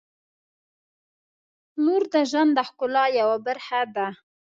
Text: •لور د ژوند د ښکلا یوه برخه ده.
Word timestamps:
•لور 1.83 2.03
د 2.13 2.15
ژوند 2.29 2.51
د 2.55 2.59
ښکلا 2.67 3.05
یوه 3.19 3.37
برخه 3.47 3.81
ده. 3.95 4.07